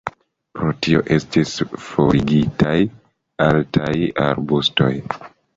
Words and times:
Pro 0.59 0.71
tio 0.85 1.01
estis 1.15 1.51
forigitaj 1.89 2.75
altaj 3.49 3.95
arbustoj. 4.31 4.91